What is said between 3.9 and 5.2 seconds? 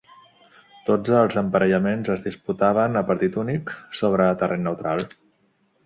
sobre terreny neutral.